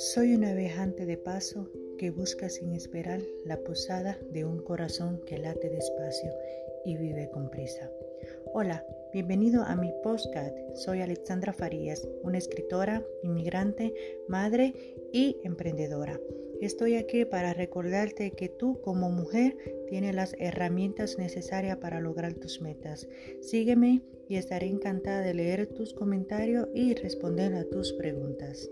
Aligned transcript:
Soy 0.00 0.32
una 0.32 0.54
viajante 0.54 1.04
de 1.04 1.18
paso 1.18 1.68
que 1.98 2.08
busca 2.08 2.48
sin 2.48 2.72
esperar 2.72 3.20
la 3.44 3.58
posada 3.58 4.18
de 4.32 4.46
un 4.46 4.62
corazón 4.62 5.20
que 5.26 5.36
late 5.36 5.68
despacio 5.68 6.32
y 6.86 6.96
vive 6.96 7.28
con 7.28 7.50
prisa. 7.50 7.90
Hola, 8.54 8.82
bienvenido 9.12 9.62
a 9.62 9.76
mi 9.76 9.92
postcard. 10.02 10.54
Soy 10.74 11.02
Alexandra 11.02 11.52
Farías, 11.52 12.08
una 12.22 12.38
escritora, 12.38 13.04
inmigrante, 13.22 13.92
madre 14.26 14.72
y 15.12 15.36
emprendedora. 15.44 16.18
Estoy 16.62 16.94
aquí 16.94 17.26
para 17.26 17.52
recordarte 17.52 18.30
que 18.30 18.48
tú 18.48 18.80
como 18.80 19.10
mujer 19.10 19.54
tienes 19.86 20.14
las 20.14 20.34
herramientas 20.38 21.18
necesarias 21.18 21.76
para 21.76 22.00
lograr 22.00 22.32
tus 22.32 22.62
metas. 22.62 23.06
Sígueme 23.42 24.00
y 24.30 24.36
estaré 24.36 24.66
encantada 24.66 25.20
de 25.20 25.34
leer 25.34 25.66
tus 25.66 25.92
comentarios 25.92 26.68
y 26.74 26.94
responder 26.94 27.52
a 27.52 27.68
tus 27.68 27.92
preguntas. 27.92 28.70